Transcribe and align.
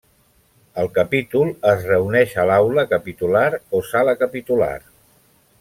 El 0.83 0.87
capítol 0.95 1.51
es 1.73 1.83
reuneix 1.91 2.35
a 2.45 2.47
l'aula 2.53 2.89
capitular 2.97 3.47
o 3.81 3.85
sala 3.93 4.21
capitular. 4.27 4.77